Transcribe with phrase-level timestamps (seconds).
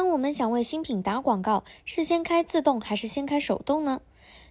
[0.00, 4.00] 当我们想为新品打广告，是先开自动还是先开手动呢？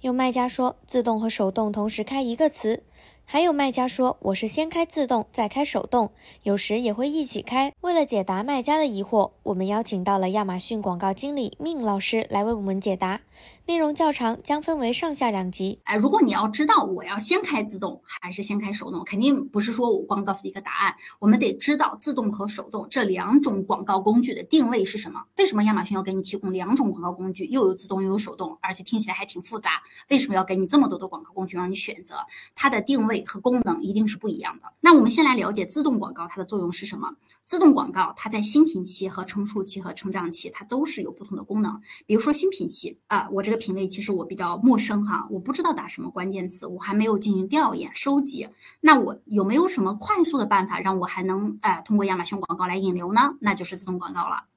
[0.00, 2.84] 有卖家说自动和手动同时开一个词。
[3.24, 6.12] 还有卖家说我是先开自动再开手动，
[6.44, 7.72] 有时也会一起开。
[7.80, 13.22] 为了解答卖家的疑惑，我们邀请到了亚马逊广告经理命老师来为我们解答。
[13.64, 15.78] 内容较长，将分为上下两集。
[15.84, 20.94] 哎，如果你要知道我要先开自动还是先开手动，肯定不是说我光告诉你一个答案。
[21.20, 25.22] 我们得知道自动和手动这两种广告工具的定位是什么。
[25.38, 29.80] 为什么亚马逊要给你提供两种广告工具，又有自动又有手动，而且听起来还挺复杂？
[30.10, 32.16] 为什么要给你这么多的广告工具让你选择？
[32.56, 34.72] 它的定位和功能一定是不一样的。
[34.92, 37.08] 那我们先来了解自动广告它的作用是什么？
[37.46, 41.80] 自动广告它在新品期和成熟期和成长期它都是有不同的功能。
[42.04, 48.46] 比如说新品期啊，我这个品类其实我比较陌生哈，我不知道打什么关键词，我还没有进行调研收集。
[48.82, 53.34] 那我有没有什么快速的办法让我还能哎通过亚马逊广告来引流呢？
[53.40, 54.51] 那就是自动广告了。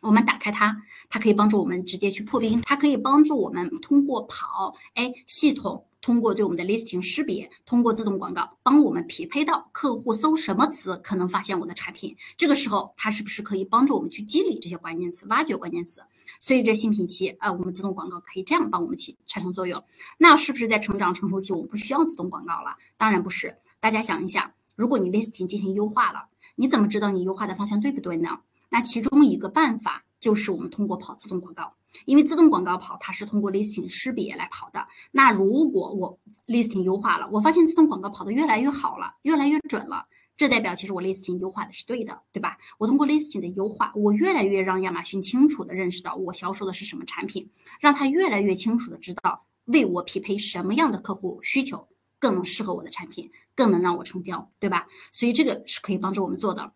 [0.00, 0.76] 我们打开它，
[1.08, 5.84] 它可以帮助我们直接去破冰，它可以帮助我们通过跑哎系统。
[6.00, 16.00] 通过对我们的 listing 识别，通过自动广告帮我们匹配到客户搜什么词可能发现我的产品，这个时候它是不是可以帮助我们去积累这些关键词，挖掘关键词？
[16.38, 19.82] 所以这新品期啊，我们自动广告可以这样帮我们起产生作用。
[20.18, 22.76] 那是不是在成长成熟期我们不需要自动广告了？
[22.96, 23.58] 当然不是。
[23.80, 28.38] 大家想一下，如果你 listing 进行优化了，你怎么知道你优化的方向对不对呢？
[28.68, 31.74] 那其中一个办法就是我们通过跑自动广告。
[32.04, 34.86] 因为自动广告跑，它是通过 listing 识别来跑的。
[35.10, 36.16] 那如果我
[36.46, 42.58] listing 优化了，我发现自动广告跑得越来越好了，越来越准了，这代表其实我 listing 优化的是对的，对吧？
[42.76, 54.86] 我通过 listing 的优化，我越来越让亚马逊清楚的认识到我销售的是什么产品，让他越来越清楚的知道为我匹配什么样的客户需求更能适合我的产品，更能让我成交，对吧？
[55.10, 56.70] 所以这个是可以帮助我们做的。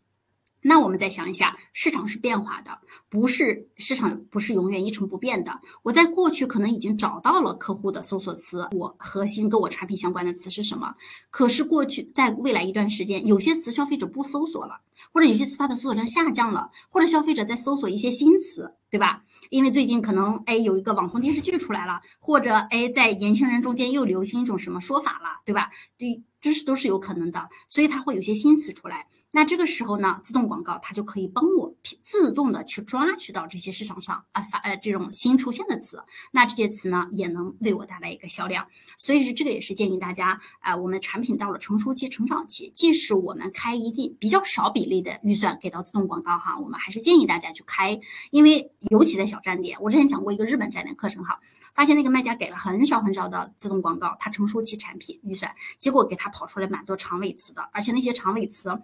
[0.64, 2.70] 那我们再想一下，市场是变化的，
[3.08, 5.60] 不是市场不是永远一成不变的。
[5.82, 10.94] 我在过去可能已经找到了客户的搜索词，我核心跟我产品相关的词是什么？
[11.30, 14.80] 可是过去在未来一段时间，有些词消费者不搜索了，
[15.12, 19.24] 或者有些词它的搜索量下降了，或者消费者在搜索一些新词，对吧？
[19.50, 25.70] 因为最近可能哎有一个网红电视剧出来了，或者哎在年轻人中间又流行一种什么说法了，对吧？
[25.98, 29.08] 对，这是都是有可能的，所以它会有些新词出来。
[29.34, 38.66] 那这个时候呢，自动广告它就可以帮我自动的去抓取到这些市场上啊发呃这种新出现的词，那这些词呢也能为我带来一个销量。
[38.98, 47.98] 所以是这个也是建议大家啊，我们产品到了成熟期、成长期，即使我们开一定比较少比例的预算给到自动广告哈，我们还是建议大家去开，
[48.30, 51.40] 因为尤其在小站点，我之前讲过一个日本站点课程哈，
[51.74, 58.78] 发现那个卖家给了很少很少的自动广告，他成熟期产品预算，结果给他跑出来蛮多长尾词的，而且那些长尾词。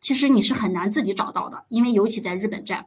[0.00, 2.86] 其实你是很难自己找到的，因为尤其在日本站，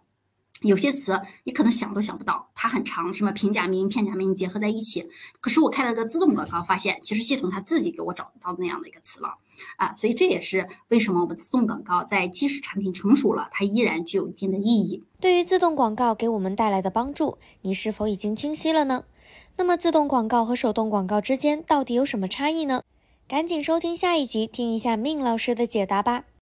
[0.61, 5.07] 有些词你可能想都想不到，它很长，什么平假名、片假名结合在一起。
[5.39, 9.29] 可是我开了个自动广告，发现其实系统它自己给我找到那样的一个词了
[9.77, 15.03] 啊，所以这也是为什么我们自动广告在即使产品成熟了，它依然具有一定的意义。
[15.19, 19.03] 对于自动广告给我们带来的帮助，你是否已经清晰了呢？
[19.57, 22.83] 那么自动广告和手动广告之间到底有什么差异呢？
[23.27, 26.25] 赶紧收听下一集，听一下命老师的解答吧。